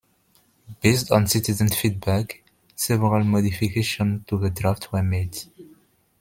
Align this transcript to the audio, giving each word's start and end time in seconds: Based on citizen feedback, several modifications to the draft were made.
Based 0.81 1.11
on 1.11 1.27
citizen 1.27 1.69
feedback, 1.69 2.43
several 2.75 3.23
modifications 3.23 4.25
to 4.25 4.39
the 4.39 4.49
draft 4.49 4.91
were 4.91 5.03
made. 5.03 5.37